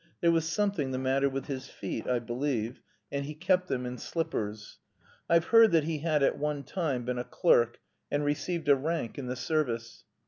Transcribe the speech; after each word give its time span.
There 0.19 0.31
was 0.31 0.49
something 0.49 0.89
the 0.89 0.97
matter 0.97 1.29
with 1.29 1.45
his 1.45 1.67
feet, 1.69 2.07
I 2.07 2.17
believe, 2.17 2.81
and 3.11 3.23
he 3.23 3.35
kept 3.35 3.67
them 3.67 3.85
in 3.85 3.99
slippers. 3.99 4.79
I've 5.29 5.45
heard 5.53 5.71
that 5.73 5.83
he 5.83 5.99
had 5.99 6.23
at 6.23 6.39
one 6.39 6.63
time 6.63 7.05
been 7.05 7.19
a 7.19 7.23
clerk, 7.23 7.79
and 8.09 8.25
received 8.25 8.67
a 8.67 8.75
rank 8.75 9.19
in 9.19 9.27
the 9.27 9.35
service. 9.35 10.05